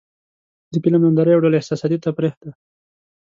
د 0.71 0.73
فلم 0.83 1.01
ننداره 1.03 1.31
یو 1.31 1.43
ډول 1.43 1.53
احساساتي 1.57 1.97
تفریح 2.05 2.33
ده. 2.43 2.49